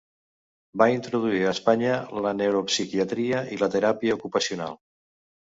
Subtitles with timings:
[0.81, 1.97] Va introduir a Espanya
[2.27, 4.77] la neuropsiquiatria i la teràpia ocupacional.